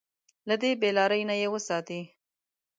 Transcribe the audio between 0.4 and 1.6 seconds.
له دې بې لارۍ نه يې